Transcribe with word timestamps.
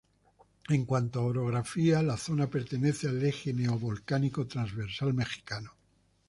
En 0.69 0.85
cuanto 0.85 1.19
a 1.19 1.25
orografía, 1.25 2.01
la 2.01 2.17
zona 2.17 2.47
pertenece 2.49 3.07
al 3.07 3.23
eje 3.23 3.53
neo-volcánico 3.53 4.47
transversal 4.47 5.13
mexicano. 5.13 5.75